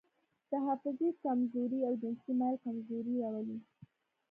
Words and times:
د 0.49 0.51
حافظې 0.65 1.09
کمزوري 1.23 1.79
او 1.87 1.93
جنسي 2.01 2.31
میل 2.39 2.55
کمزوري 2.65 3.13
راولي. 3.23 3.57